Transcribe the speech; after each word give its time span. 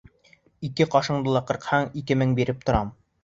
—Ике 0.67 0.87
ҡашыңды 0.95 1.35
ла 1.35 1.43
ҡырһаң, 1.51 1.85
ике 2.03 2.19
мең 2.23 2.35
биреп 2.41 2.65
торам. 2.71 2.93